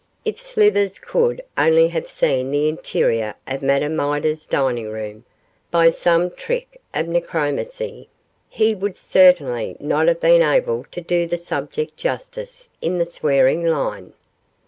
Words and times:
If 0.25 0.41
Slivers 0.41 0.97
could 0.97 1.43
only 1.55 1.89
have 1.89 2.09
seen 2.09 2.49
the 2.49 2.67
interior 2.67 3.35
of 3.45 3.61
Madame 3.61 3.95
Midas's 3.97 4.47
dining 4.47 4.89
room, 4.89 5.25
by 5.69 5.91
some 5.91 6.31
trick 6.31 6.81
of 6.91 7.07
necromancy, 7.07 8.09
he 8.49 8.73
would 8.73 8.97
certainly 8.97 9.75
not 9.79 10.07
have 10.07 10.19
been 10.19 10.41
able 10.41 10.87
to 10.91 11.01
do 11.01 11.27
the 11.27 11.37
subject 11.37 11.97
justice 11.97 12.67
in 12.81 12.97
the 12.97 13.05
swearing 13.05 13.63
line. 13.63 14.13